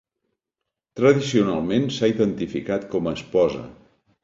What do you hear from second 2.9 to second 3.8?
com a esposa.